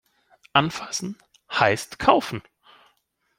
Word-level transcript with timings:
Anfassen 0.53 1.15
heißt 1.51 1.99
kaufen. 1.99 2.41